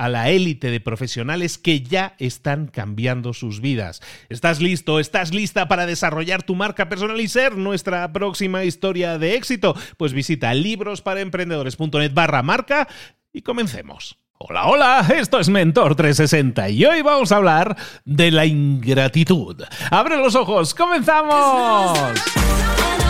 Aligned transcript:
a 0.00 0.08
la 0.08 0.30
élite 0.30 0.70
de 0.70 0.80
profesionales 0.80 1.58
que 1.58 1.82
ya 1.82 2.14
están 2.18 2.68
cambiando 2.68 3.34
sus 3.34 3.60
vidas. 3.60 4.00
¿Estás 4.30 4.62
listo? 4.62 4.98
¿Estás 4.98 5.34
lista 5.34 5.68
para 5.68 5.84
desarrollar 5.84 6.42
tu 6.42 6.54
marca 6.54 6.88
personal 6.88 7.20
y 7.20 7.28
ser 7.28 7.58
nuestra 7.58 8.10
próxima 8.10 8.64
historia 8.64 9.18
de 9.18 9.34
éxito? 9.34 9.76
Pues 9.98 10.14
visita 10.14 10.54
librosparaemprendedores.net 10.54 12.14
barra 12.14 12.42
marca 12.42 12.88
y 13.30 13.42
comencemos. 13.42 14.16
Hola, 14.38 14.68
hola, 14.68 15.06
esto 15.14 15.38
es 15.38 15.50
Mentor 15.50 15.94
360 15.96 16.70
y 16.70 16.86
hoy 16.86 17.02
vamos 17.02 17.30
a 17.30 17.36
hablar 17.36 17.76
de 18.06 18.30
la 18.30 18.46
ingratitud. 18.46 19.62
¡Abre 19.90 20.16
los 20.16 20.34
ojos! 20.34 20.74
¡Comenzamos! 20.74 21.98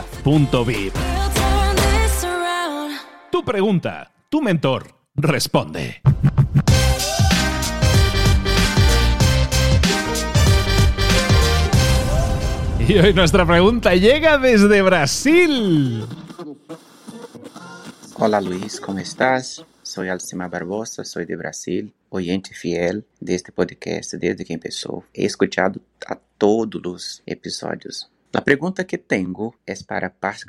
mentor360.vip. 0.00 0.94
Tu 3.30 3.44
pregunta, 3.44 4.12
tu 4.28 4.40
mentor 4.40 4.86
responde. 5.14 6.00
Y 12.88 12.98
hoy 12.98 13.14
nuestra 13.14 13.46
pregunta 13.46 13.94
llega 13.94 14.38
desde 14.38 14.82
Brasil. 14.82 16.04
Hola 18.18 18.40
Luis, 18.40 18.80
¿cómo 18.80 18.98
estás? 18.98 19.64
Soy 19.82 20.08
Alcima 20.08 20.48
Barbosa, 20.48 21.04
soy 21.04 21.24
de 21.24 21.36
Brasil, 21.36 21.92
oyente 22.08 22.54
fiel 22.54 23.04
de 23.20 23.34
este 23.34 23.52
podcast 23.52 24.14
desde 24.14 24.44
que 24.44 24.54
empezó. 24.54 25.04
He 25.14 25.24
escuchado 25.24 25.80
a 26.06 26.16
todos 26.38 26.82
los 26.82 27.22
episodios. 27.26 28.10
A 28.34 28.40
pergunta 28.40 28.84
que 28.84 28.96
tenho 28.96 29.52
é 29.66 29.74
para 29.86 30.08
Paz 30.08 30.46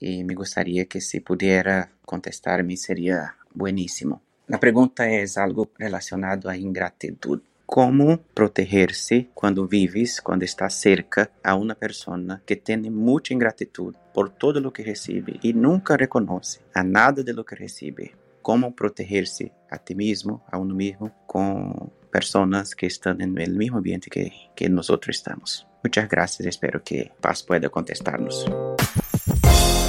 e 0.00 0.22
me 0.22 0.34
gostaria 0.34 0.84
que 0.84 1.00
se 1.00 1.20
pudesse 1.20 1.88
contestar-me 2.04 2.76
seria 2.76 3.32
bueníssimo. 3.54 4.20
A 4.52 4.58
pergunta 4.58 5.06
é 5.06 5.24
algo 5.38 5.70
relacionado 5.78 6.46
à 6.46 6.56
ingratidão. 6.56 7.40
Como 7.64 8.18
proteger-se 8.34 9.30
quando 9.34 9.66
vives, 9.66 10.20
quando 10.20 10.42
estás 10.42 10.74
cerca 10.74 11.30
a 11.42 11.56
uma 11.56 11.74
pessoa 11.74 12.42
que 12.44 12.54
tem 12.54 12.90
muita 12.90 13.32
ingratidão 13.32 13.94
por 14.12 14.28
todo 14.28 14.58
o 14.68 14.70
que 14.70 14.82
recebe 14.82 15.40
e 15.42 15.54
nunca 15.54 15.96
reconhece 15.96 16.60
a 16.74 16.84
nada 16.84 17.24
de 17.24 17.32
lo 17.32 17.44
que 17.44 17.56
recebe? 17.56 18.14
Como 18.42 18.72
proteger-se 18.72 19.50
a 19.70 19.78
ti 19.78 19.94
mesmo, 19.94 20.42
a 20.52 20.58
uno 20.58 20.74
mesmo, 20.74 21.10
com 21.26 21.90
pessoas 22.12 22.74
que 22.74 22.86
estão 22.86 23.14
no 23.14 23.26
mesmo 23.26 23.78
ambiente 23.78 24.10
que, 24.10 24.30
que 24.54 24.68
nós 24.68 24.88
estamos? 25.08 25.66
Muchas 25.86 26.08
gracias, 26.08 26.48
espero 26.48 26.82
que 26.82 27.12
Paz 27.20 27.44
pueda 27.44 27.68
contestarnos. 27.68 28.44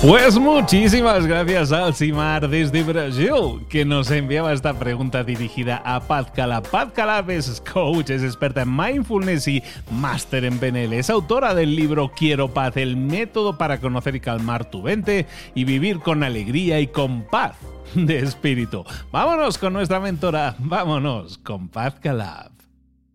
Pues 0.04 0.38
muchísimas 0.38 1.26
gracias 1.26 1.72
Alcimar 1.72 2.48
desde 2.48 2.84
Brasil, 2.84 3.66
que 3.68 3.84
nos 3.84 4.12
enviaba 4.12 4.54
esta 4.54 4.78
pregunta 4.78 5.24
dirigida 5.24 5.82
a 5.84 6.00
Paz 6.02 6.30
Calab. 6.36 6.70
Paz 6.70 6.90
Calab 6.94 7.32
es 7.32 7.64
coach, 7.74 8.12
es 8.12 8.22
experta 8.22 8.62
en 8.62 8.78
mindfulness 8.78 9.48
y 9.48 9.64
máster 9.90 10.46
en 10.46 10.60
PNL. 10.60 10.94
Es 10.94 11.10
autora 11.10 11.56
del 11.56 11.76
libro 11.76 12.12
Quiero 12.16 12.54
Paz, 12.54 12.78
el 12.78 12.96
método 12.96 13.58
para 13.58 13.80
conocer 13.80 14.16
y 14.18 14.20
calmar 14.20 14.70
tu 14.70 14.84
mente 14.84 15.26
y 15.56 15.64
vivir 15.64 15.98
con 15.98 16.22
alegría 16.22 16.80
y 16.80 16.86
con 16.86 17.24
paz 17.24 17.56
de 17.96 18.20
espíritu. 18.20 18.86
Vámonos 19.12 19.58
con 19.58 19.74
nuestra 19.74 20.00
mentora, 20.00 20.54
vámonos 20.60 21.40
con 21.40 21.70
Paz 21.70 21.96
Calab. 22.00 22.57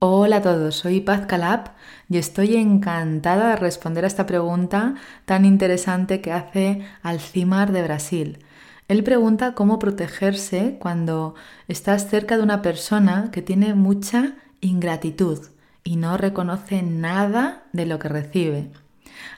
Hola 0.04 0.38
a 0.38 0.42
todos, 0.42 0.74
soy 0.74 1.00
Paz 1.00 1.26
Calab 1.26 1.74
y 2.08 2.18
estoy 2.18 2.56
encantada 2.56 3.50
de 3.50 3.56
responder 3.56 4.02
a 4.02 4.08
esta 4.08 4.26
pregunta 4.26 4.96
tan 5.26 5.44
interesante 5.44 6.20
que 6.20 6.32
hace 6.32 6.82
Alcimar 7.04 7.70
de 7.70 7.84
Brasil. 7.84 8.44
Él 8.88 9.04
pregunta 9.04 9.54
cómo 9.54 9.78
protegerse 9.78 10.76
cuando 10.80 11.36
estás 11.68 12.10
cerca 12.10 12.36
de 12.36 12.42
una 12.42 12.62
persona 12.62 13.30
que 13.30 13.42
tiene 13.42 13.74
mucha 13.74 14.32
ingratitud 14.60 15.38
y 15.84 15.94
no 15.94 16.16
reconoce 16.16 16.82
nada 16.82 17.62
de 17.72 17.86
lo 17.86 18.00
que 18.00 18.09
recibe. 18.09 18.72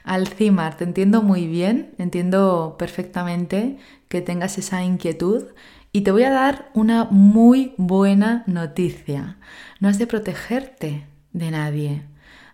Alcimar, 0.03 0.77
te 0.77 0.83
entiendo 0.83 1.21
muy 1.21 1.47
bien, 1.47 1.93
entiendo 1.97 2.75
perfectamente 2.77 3.77
que 4.07 4.21
tengas 4.21 4.57
esa 4.57 4.83
inquietud 4.83 5.43
y 5.91 6.01
te 6.01 6.11
voy 6.11 6.23
a 6.23 6.31
dar 6.31 6.69
una 6.73 7.05
muy 7.05 7.73
buena 7.77 8.43
noticia. 8.47 9.37
No 9.79 9.87
has 9.87 9.97
de 9.97 10.07
protegerte 10.07 11.05
de 11.33 11.51
nadie. 11.51 12.03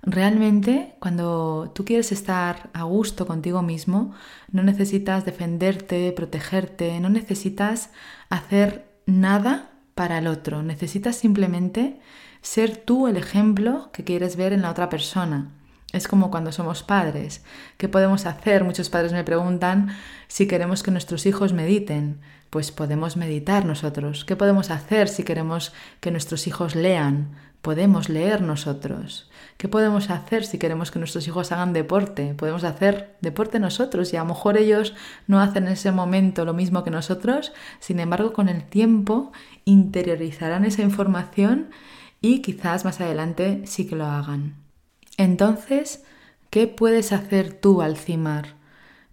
Realmente, 0.03 0.95
cuando 0.99 1.71
tú 1.75 1.85
quieres 1.85 2.11
estar 2.11 2.69
a 2.73 2.83
gusto 2.83 3.27
contigo 3.27 3.61
mismo, 3.61 4.13
no 4.51 4.63
necesitas 4.63 5.25
defenderte, 5.25 6.11
protegerte, 6.11 6.99
no 6.99 7.09
necesitas 7.09 7.91
hacer 8.29 8.85
nada 9.05 9.71
para 9.93 10.17
el 10.17 10.27
otro. 10.27 10.63
Necesitas 10.63 11.15
simplemente 11.15 11.99
ser 12.41 12.77
tú 12.77 13.07
el 13.07 13.17
ejemplo 13.17 13.91
que 13.91 14.03
quieres 14.03 14.35
ver 14.35 14.53
en 14.53 14.63
la 14.63 14.71
otra 14.71 14.89
persona. 14.89 15.51
Es 15.91 16.07
como 16.07 16.31
cuando 16.31 16.51
somos 16.51 16.83
padres. 16.83 17.43
¿Qué 17.77 17.89
podemos 17.89 18.25
hacer? 18.25 18.63
Muchos 18.63 18.89
padres 18.89 19.11
me 19.11 19.23
preguntan 19.23 19.95
si 20.27 20.47
queremos 20.47 20.83
que 20.83 20.91
nuestros 20.91 21.25
hijos 21.25 21.51
mediten. 21.51 22.21
Pues 22.49 22.71
podemos 22.71 23.17
meditar 23.17 23.65
nosotros. 23.65 24.23
¿Qué 24.25 24.35
podemos 24.35 24.71
hacer 24.71 25.09
si 25.09 25.23
queremos 25.23 25.73
que 25.99 26.11
nuestros 26.11 26.47
hijos 26.47 26.75
lean? 26.75 27.35
Podemos 27.61 28.09
leer 28.09 28.41
nosotros. 28.41 29.29
¿Qué 29.57 29.67
podemos 29.67 30.09
hacer 30.09 30.45
si 30.45 30.57
queremos 30.57 30.91
que 30.91 30.99
nuestros 30.99 31.27
hijos 31.27 31.51
hagan 31.51 31.73
deporte? 31.73 32.33
Podemos 32.33 32.63
hacer 32.63 33.15
deporte 33.21 33.59
nosotros 33.59 34.11
y 34.13 34.17
a 34.17 34.21
lo 34.21 34.27
mejor 34.29 34.57
ellos 34.57 34.95
no 35.27 35.39
hacen 35.39 35.67
en 35.67 35.73
ese 35.73 35.91
momento 35.91 36.43
lo 36.45 36.53
mismo 36.53 36.83
que 36.83 36.89
nosotros, 36.89 37.53
sin 37.79 37.99
embargo 37.99 38.33
con 38.33 38.49
el 38.49 38.63
tiempo 38.63 39.31
interiorizarán 39.65 40.65
esa 40.65 40.81
información 40.81 41.69
y 42.19 42.41
quizás 42.41 42.83
más 42.83 42.99
adelante 42.99 43.61
sí 43.65 43.85
que 43.85 43.95
lo 43.95 44.05
hagan. 44.05 44.60
Entonces, 45.17 46.03
¿qué 46.49 46.67
puedes 46.67 47.11
hacer 47.11 47.53
tú, 47.53 47.81
Alcimar, 47.81 48.55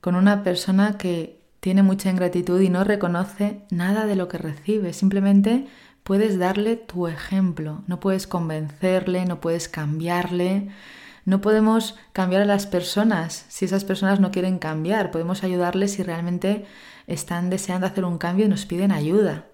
con 0.00 0.14
una 0.14 0.42
persona 0.42 0.98
que 0.98 1.40
tiene 1.60 1.82
mucha 1.82 2.10
ingratitud 2.10 2.60
y 2.60 2.68
no 2.68 2.84
reconoce 2.84 3.62
nada 3.70 4.06
de 4.06 4.16
lo 4.16 4.28
que 4.28 4.38
recibe? 4.38 4.92
Simplemente 4.92 5.66
puedes 6.02 6.38
darle 6.38 6.76
tu 6.76 7.06
ejemplo, 7.06 7.82
no 7.86 8.00
puedes 8.00 8.26
convencerle, 8.26 9.26
no 9.26 9.40
puedes 9.40 9.68
cambiarle. 9.68 10.68
No 11.28 11.42
podemos 11.42 11.94
cambiar 12.14 12.40
a 12.40 12.46
las 12.46 12.66
personas 12.66 13.44
si 13.48 13.66
esas 13.66 13.84
personas 13.84 14.18
no 14.18 14.30
quieren 14.30 14.58
cambiar. 14.58 15.10
Podemos 15.10 15.44
ayudarles 15.44 15.92
si 15.92 16.02
realmente 16.02 16.64
están 17.06 17.50
deseando 17.50 17.86
hacer 17.86 18.06
un 18.06 18.16
cambio 18.16 18.46
y 18.46 18.48
nos 18.48 18.64
piden 18.64 18.92
ayuda. 18.92 19.44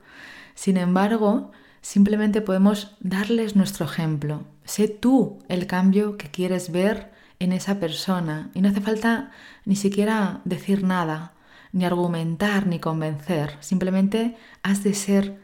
Sin 0.55 0.77
embargo, 0.77 1.51
simplemente 1.85 2.41
podemos 2.41 2.97
darles 3.01 3.57
nuestro 3.57 3.85
ejemplo. 3.85 4.45
Sé 4.65 4.89
tú 4.89 5.41
el 5.49 5.67
cambio 5.67 6.17
que 6.17 6.31
quieres 6.31 6.73
ver 6.73 7.13
en 7.39 7.53
esa 7.53 7.79
persona 7.79 8.51
y 8.55 8.63
no 8.63 8.71
hace 8.71 8.81
falta 8.81 9.33
ni 9.67 9.77
siquiera 9.77 10.41
decir 10.47 10.83
nada, 10.83 11.35
ni 11.73 11.85
argumentar, 11.85 12.67
ni 12.67 12.79
convencer. 12.79 13.59
Simplemente 13.61 14.35
has 14.63 14.83
de 14.83 14.95
ser 14.95 15.39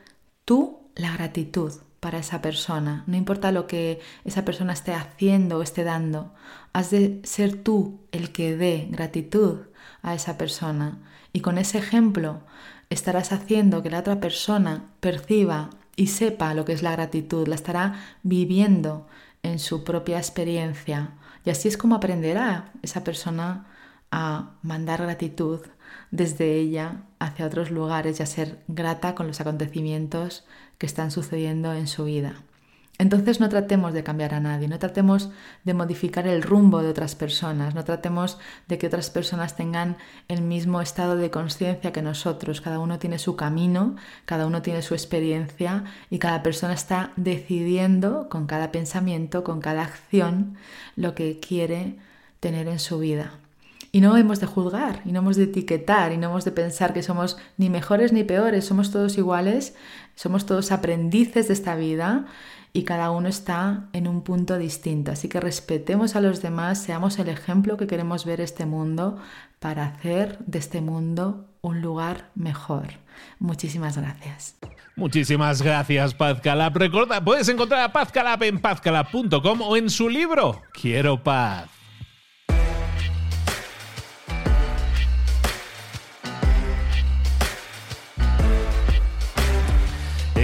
tú 0.46 0.78
la 0.94 1.12
gratitud 1.12 1.74
para 2.00 2.18
esa 2.18 2.40
persona. 2.40 3.04
No 3.06 3.18
importa 3.18 3.52
lo 3.52 3.66
que 3.66 4.00
esa 4.24 4.42
persona 4.42 4.72
esté 4.72 4.94
haciendo 4.94 5.58
o 5.58 5.62
esté 5.62 5.84
dando. 5.84 6.32
Has 6.72 6.90
de 6.90 7.20
ser 7.22 7.62
tú 7.62 8.00
el 8.12 8.32
que 8.32 8.56
dé 8.56 8.88
gratitud 8.90 9.66
a 10.00 10.14
esa 10.14 10.38
persona. 10.38 11.00
Y 11.34 11.40
con 11.40 11.58
ese 11.58 11.76
ejemplo 11.76 12.40
estarás 12.88 13.30
haciendo 13.30 13.82
que 13.82 13.90
la 13.90 13.98
otra 13.98 14.20
persona 14.20 14.86
perciba 15.00 15.68
y 16.00 16.06
sepa 16.06 16.54
lo 16.54 16.64
que 16.64 16.72
es 16.72 16.82
la 16.82 16.92
gratitud. 16.92 17.46
La 17.46 17.56
estará 17.56 18.00
viviendo 18.22 19.06
en 19.42 19.58
su 19.58 19.84
propia 19.84 20.16
experiencia. 20.16 21.10
Y 21.44 21.50
así 21.50 21.68
es 21.68 21.76
como 21.76 21.94
aprenderá 21.94 22.72
esa 22.80 23.04
persona 23.04 23.66
a 24.10 24.52
mandar 24.62 25.02
gratitud 25.02 25.60
desde 26.10 26.54
ella 26.54 27.02
hacia 27.18 27.44
otros 27.44 27.70
lugares 27.70 28.18
y 28.18 28.22
a 28.22 28.26
ser 28.26 28.62
grata 28.66 29.14
con 29.14 29.26
los 29.26 29.42
acontecimientos 29.42 30.46
que 30.78 30.86
están 30.86 31.10
sucediendo 31.10 31.74
en 31.74 31.86
su 31.86 32.06
vida. 32.06 32.44
Entonces 33.00 33.40
no 33.40 33.48
tratemos 33.48 33.94
de 33.94 34.02
cambiar 34.02 34.34
a 34.34 34.40
nadie, 34.40 34.68
no 34.68 34.78
tratemos 34.78 35.30
de 35.64 35.72
modificar 35.72 36.26
el 36.26 36.42
rumbo 36.42 36.82
de 36.82 36.90
otras 36.90 37.14
personas, 37.14 37.74
no 37.74 37.82
tratemos 37.82 38.36
de 38.68 38.76
que 38.76 38.88
otras 38.88 39.08
personas 39.08 39.56
tengan 39.56 39.96
el 40.28 40.42
mismo 40.42 40.82
estado 40.82 41.16
de 41.16 41.30
conciencia 41.30 41.92
que 41.92 42.02
nosotros. 42.02 42.60
Cada 42.60 42.78
uno 42.78 42.98
tiene 42.98 43.18
su 43.18 43.36
camino, 43.36 43.96
cada 44.26 44.46
uno 44.46 44.60
tiene 44.60 44.82
su 44.82 44.92
experiencia 44.92 45.84
y 46.10 46.18
cada 46.18 46.42
persona 46.42 46.74
está 46.74 47.14
decidiendo 47.16 48.28
con 48.28 48.46
cada 48.46 48.70
pensamiento, 48.70 49.44
con 49.44 49.62
cada 49.62 49.82
acción, 49.82 50.58
lo 50.94 51.14
que 51.14 51.40
quiere 51.40 51.96
tener 52.38 52.68
en 52.68 52.78
su 52.78 52.98
vida. 52.98 53.32
Y 53.92 54.00
no 54.00 54.16
hemos 54.16 54.38
de 54.38 54.46
juzgar, 54.46 55.02
y 55.04 55.12
no 55.12 55.18
hemos 55.18 55.36
de 55.36 55.44
etiquetar, 55.44 56.12
y 56.12 56.16
no 56.16 56.28
hemos 56.28 56.44
de 56.44 56.52
pensar 56.52 56.92
que 56.92 57.02
somos 57.02 57.38
ni 57.56 57.70
mejores 57.70 58.12
ni 58.12 58.22
peores, 58.22 58.64
somos 58.64 58.92
todos 58.92 59.18
iguales, 59.18 59.74
somos 60.14 60.46
todos 60.46 60.70
aprendices 60.70 61.48
de 61.48 61.54
esta 61.54 61.74
vida 61.74 62.26
y 62.72 62.84
cada 62.84 63.10
uno 63.10 63.28
está 63.28 63.88
en 63.92 64.06
un 64.06 64.22
punto 64.22 64.58
distinto. 64.58 65.10
Así 65.10 65.28
que 65.28 65.40
respetemos 65.40 66.14
a 66.14 66.20
los 66.20 66.40
demás, 66.40 66.82
seamos 66.82 67.18
el 67.18 67.28
ejemplo 67.28 67.76
que 67.76 67.86
queremos 67.86 68.24
ver 68.24 68.40
este 68.40 68.64
mundo 68.64 69.18
para 69.58 69.86
hacer 69.86 70.38
de 70.46 70.58
este 70.58 70.80
mundo 70.80 71.48
un 71.62 71.80
lugar 71.82 72.30
mejor. 72.34 72.86
Muchísimas 73.38 73.96
gracias. 73.96 74.56
Muchísimas 74.96 75.62
gracias, 75.62 76.14
Paz 76.14 76.40
Calab. 76.40 76.76
Recuerda, 76.76 77.22
puedes 77.22 77.48
encontrar 77.48 77.82
a 77.82 77.92
Paz 77.92 78.12
en 78.42 78.60
pazcalab.com 78.60 79.60
o 79.62 79.76
en 79.76 79.90
su 79.90 80.08
libro 80.08 80.62
Quiero 80.72 81.22
Paz. 81.22 81.79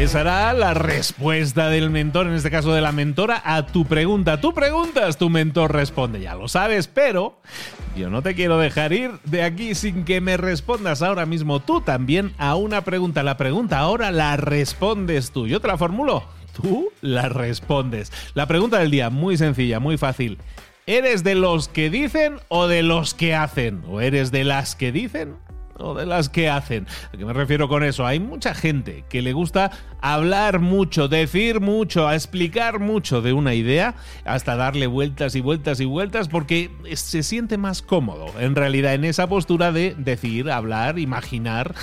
Esa 0.06 0.20
será 0.20 0.53
la 0.53 0.73
respuesta 0.73 1.69
del 1.69 1.91
mentor, 1.91 2.29
en 2.29 2.35
este 2.35 2.49
caso 2.49 2.73
de 2.73 2.81
la 2.81 2.93
mentora, 2.93 3.43
a 3.44 3.67
tu 3.67 3.87
pregunta. 3.87 4.41
Tú 4.41 4.55
preguntas, 4.55 5.19
tu 5.19 5.31
mentor 5.31 5.73
responde. 5.73 6.20
Ya 6.20 6.37
lo 6.37 6.47
sabes, 6.47 6.87
pero 6.87 7.41
yo 7.97 8.08
no 8.08 8.23
te 8.23 8.37
quiero 8.37 8.56
dejar 8.56 8.93
ir 8.93 9.11
de 9.25 9.43
aquí 9.43 9.75
sin 9.75 10.05
que 10.05 10.20
me 10.20 10.37
respondas 10.37 11.03
ahora 11.03 11.26
mismo 11.26 11.58
tú 11.58 11.81
también 11.81 12.32
a 12.38 12.55
una 12.55 12.82
pregunta. 12.82 13.25
La 13.25 13.37
pregunta 13.37 13.81
ahora 13.81 14.12
la 14.12 14.37
respondes 14.37 15.32
tú. 15.32 15.49
Yo 15.49 15.58
te 15.58 15.67
la 15.67 15.76
formulo. 15.76 16.23
Tú 16.53 16.91
la 17.00 17.29
respondes. 17.29 18.12
La 18.35 18.47
pregunta 18.47 18.79
del 18.79 18.93
día, 18.93 19.11
muy 19.11 19.37
sencilla, 19.37 19.81
muy 19.81 19.99
fácil. 19.99 20.38
¿Eres 20.87 21.25
de 21.25 21.35
los 21.35 21.67
que 21.67 21.91
dicen 21.91 22.37
o 22.47 22.69
de 22.69 22.85
los 22.85 23.12
que 23.12 23.35
hacen? 23.35 23.82
¿O 23.88 24.00
eres 24.00 24.31
de 24.31 24.44
las 24.44 24.76
que 24.76 24.93
dicen 24.93 25.35
o 25.78 25.94
de 25.94 26.06
las 26.06 26.28
que 26.28 26.49
hacen. 26.49 26.87
¿A 27.12 27.17
qué 27.17 27.25
me 27.25 27.32
refiero 27.32 27.69
con 27.69 27.82
eso? 27.82 28.06
Hay 28.06 28.20
mucha 28.20 28.55
gente 28.55 29.05
que 29.08 29.23
le 29.23 29.32
gusta 29.32 29.70
hablar 30.00 30.61
mucho, 30.61 31.08
decir 31.08 31.61
mucho, 31.61 32.11
explicar 32.11 32.78
mucho 32.78 33.23
de 33.23 33.32
una 33.32 33.55
idea, 33.55 33.94
hasta 34.25 34.56
darle 34.56 34.87
vueltas 34.87 35.34
y 35.34 35.40
vueltas 35.40 35.81
y 35.81 35.84
vueltas 35.84 36.28
porque 36.28 36.70
se 36.94 37.23
siente 37.23 37.58
más 37.58 37.82
cómodo 37.82 38.26
en 38.38 38.55
realidad 38.55 38.94
en 38.94 39.05
esa 39.05 39.28
postura 39.28 39.73
de 39.73 39.94
decir, 39.99 40.50
hablar, 40.50 40.99
imaginar 40.99 41.75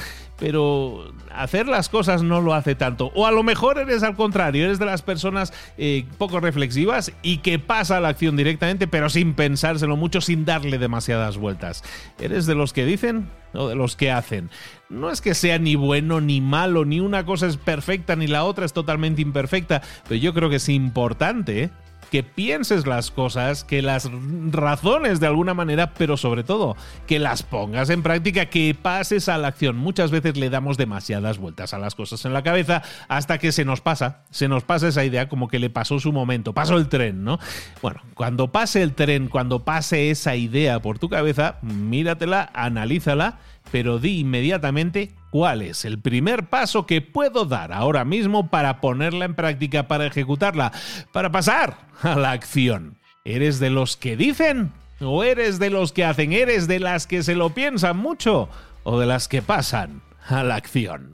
pero 0.43 1.09
hacer 1.33 1.69
las 1.69 1.87
cosas 1.87 2.21
no 2.21 2.41
lo 2.41 2.53
hace 2.53 2.75
tanto. 2.75 3.13
O 3.15 3.25
a 3.25 3.31
lo 3.31 3.43
mejor 3.43 3.77
eres 3.77 4.03
al 4.03 4.17
contrario, 4.17 4.65
eres 4.65 4.77
de 4.77 4.85
las 4.85 5.01
personas 5.01 5.53
eh, 5.77 6.03
poco 6.17 6.41
reflexivas 6.41 7.13
y 7.21 7.37
que 7.37 7.59
pasa 7.59 7.95
a 7.95 7.99
la 8.01 8.09
acción 8.09 8.35
directamente, 8.35 8.85
pero 8.85 9.09
sin 9.09 9.35
pensárselo 9.35 9.95
mucho, 9.95 10.19
sin 10.19 10.43
darle 10.43 10.79
demasiadas 10.79 11.37
vueltas. 11.37 11.81
¿Eres 12.19 12.45
de 12.45 12.55
los 12.55 12.73
que 12.73 12.83
dicen 12.83 13.29
o 13.53 13.69
de 13.69 13.75
los 13.75 13.95
que 13.95 14.11
hacen? 14.11 14.49
No 14.89 15.11
es 15.11 15.21
que 15.21 15.33
sea 15.33 15.59
ni 15.59 15.75
bueno 15.75 16.19
ni 16.19 16.41
malo, 16.41 16.83
ni 16.83 16.99
una 16.99 17.25
cosa 17.25 17.47
es 17.47 17.55
perfecta 17.55 18.17
ni 18.17 18.27
la 18.27 18.43
otra 18.43 18.65
es 18.65 18.73
totalmente 18.73 19.21
imperfecta, 19.21 19.81
pero 20.09 20.15
yo 20.15 20.33
creo 20.33 20.49
que 20.49 20.57
es 20.57 20.67
importante 20.67 21.71
que 22.13 22.21
pienses 22.21 22.85
las 22.85 23.09
cosas, 23.09 23.63
que 23.63 23.81
las 23.81 24.07
razones 24.51 25.19
de 25.19 25.25
alguna 25.25 25.55
manera, 25.55 25.95
pero 25.95 26.15
sobre 26.15 26.43
todo 26.43 26.77
que 27.07 27.17
las 27.17 27.41
pongas 27.41 27.89
en 27.89 28.03
práctica, 28.03 28.51
que 28.51 28.77
pases 28.79 29.29
a 29.29 29.39
la 29.39 29.47
acción. 29.47 29.77
Muchas 29.77 30.11
veces 30.11 30.37
le 30.37 30.51
damos 30.51 30.77
demasiadas 30.77 31.39
vueltas 31.39 31.73
a 31.73 31.79
las 31.79 31.95
cosas 31.95 32.23
en 32.25 32.33
la 32.33 32.43
cabeza 32.43 32.83
hasta 33.07 33.39
que 33.39 33.51
se 33.51 33.65
nos 33.65 33.81
pasa, 33.81 34.21
se 34.29 34.47
nos 34.47 34.63
pasa 34.63 34.89
esa 34.89 35.03
idea 35.03 35.27
como 35.27 35.47
que 35.47 35.57
le 35.57 35.71
pasó 35.71 35.99
su 35.99 36.13
momento, 36.13 36.53
pasó 36.53 36.77
el 36.77 36.87
tren, 36.87 37.23
¿no? 37.23 37.39
Bueno, 37.81 38.01
cuando 38.13 38.51
pase 38.51 38.83
el 38.83 38.93
tren, 38.93 39.27
cuando 39.27 39.65
pase 39.65 40.11
esa 40.11 40.35
idea 40.35 40.83
por 40.83 40.99
tu 40.99 41.09
cabeza, 41.09 41.57
míratela, 41.63 42.51
analízala 42.53 43.39
pero 43.71 43.97
di 43.97 44.19
inmediatamente 44.19 45.11
cuál 45.33 45.63
es 45.63 45.83
el 45.83 45.99
primer 45.99 46.45
paso 46.45 46.85
que 46.85 47.01
puedo 47.01 47.45
dar 47.45 47.73
ahora 47.73 48.05
mismo 48.05 48.51
para 48.51 48.79
ponerla 48.79 49.25
en 49.25 49.33
práctica, 49.33 49.87
para 49.87 50.05
ejecutarla, 50.05 50.71
para 51.11 51.31
pasar 51.31 51.87
a 52.03 52.15
la 52.15 52.29
acción. 52.29 52.99
¿Eres 53.25 53.59
de 53.59 53.71
los 53.71 53.97
que 53.97 54.15
dicen? 54.15 54.73
¿O 55.01 55.23
eres 55.23 55.57
de 55.57 55.71
los 55.71 55.91
que 55.91 56.05
hacen? 56.05 56.33
¿Eres 56.33 56.67
de 56.67 56.79
las 56.79 57.07
que 57.07 57.23
se 57.23 57.33
lo 57.33 57.49
piensan 57.49 57.97
mucho? 57.97 58.47
¿O 58.83 58.99
de 58.99 59.07
las 59.07 59.27
que 59.27 59.41
pasan 59.41 60.03
a 60.27 60.43
la 60.43 60.53
acción? 60.53 61.13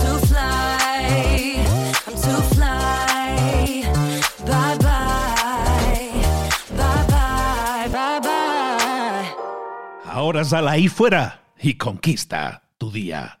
Ahora 10.31 10.45
sal 10.45 10.69
ahí 10.69 10.87
fuera 10.87 11.43
y 11.59 11.73
conquista 11.73 12.63
tu 12.77 12.89
día. 12.89 13.40